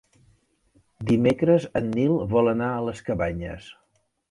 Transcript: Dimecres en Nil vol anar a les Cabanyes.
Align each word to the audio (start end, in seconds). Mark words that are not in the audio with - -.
Dimecres 1.11 1.67
en 1.81 1.91
Nil 1.99 2.15
vol 2.33 2.51
anar 2.55 2.73
a 2.79 2.83
les 2.89 3.07
Cabanyes. 3.11 3.71